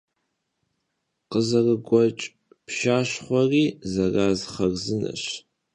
Khızerıgueç' 1.29 2.25
pşşaxhueri 2.65 3.65
zeraz 3.91 4.39
xharzıneş. 4.53 5.23